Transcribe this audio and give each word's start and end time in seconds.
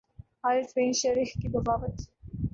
Haris 0.43 0.73
bin 0.75 0.91
Shurayh 0.91 1.31
کی 1.41 1.47
بغاوت 1.49 1.97